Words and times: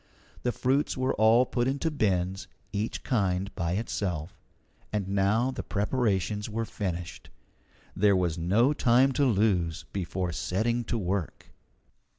The 0.41 0.51
fruits 0.51 0.97
were 0.97 1.13
all 1.13 1.45
put 1.45 1.67
into 1.67 1.91
bins, 1.91 2.47
each 2.73 3.03
kind 3.03 3.53
by 3.53 3.73
itself. 3.73 4.41
And 4.91 5.07
now 5.09 5.51
the 5.51 5.61
preparations 5.61 6.49
were 6.49 6.65
finished. 6.65 7.29
There 7.95 8.15
was 8.15 8.35
no 8.35 8.73
time 8.73 9.11
to 9.11 9.25
lose 9.25 9.85
before 9.93 10.31
setting 10.31 10.83
to 10.85 10.97
work. 10.97 11.53